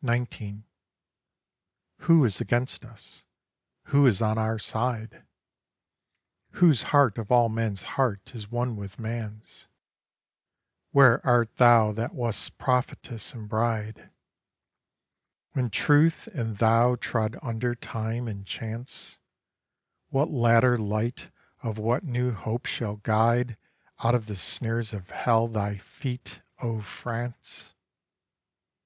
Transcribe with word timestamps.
19 0.00 0.64
Who 1.98 2.24
is 2.24 2.40
against 2.40 2.86
us? 2.86 3.24
who 3.88 4.06
is 4.06 4.22
on 4.22 4.38
our 4.38 4.58
side? 4.58 5.26
Whose 6.52 6.84
heart 6.84 7.18
of 7.18 7.30
all 7.30 7.50
men's 7.50 7.82
hearts 7.82 8.34
is 8.34 8.50
one 8.50 8.76
with 8.76 8.98
man's? 8.98 9.66
Where 10.92 11.20
art 11.22 11.54
thou 11.58 11.92
that 11.92 12.14
wast 12.14 12.56
prophetess 12.56 13.34
and 13.34 13.46
bride, 13.46 14.10
When 15.52 15.68
truth 15.68 16.28
and 16.28 16.56
thou 16.56 16.96
trod 16.96 17.36
under 17.42 17.74
time 17.74 18.26
and 18.26 18.46
chance? 18.46 19.18
What 20.08 20.30
latter 20.30 20.78
light 20.78 21.30
of 21.62 21.76
what 21.76 22.04
new 22.04 22.32
hope 22.32 22.64
shall 22.64 22.96
guide 22.96 23.58
Out 24.02 24.14
of 24.14 24.28
the 24.28 24.36
snares 24.36 24.94
of 24.94 25.10
hell 25.10 25.46
thy 25.46 25.76
feet, 25.76 26.40
O 26.62 26.80
France? 26.80 27.74